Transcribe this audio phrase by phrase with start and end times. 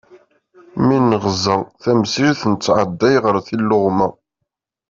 [0.85, 4.07] Mi negza tamsirt, nettɛedday ɣer yiluɣma.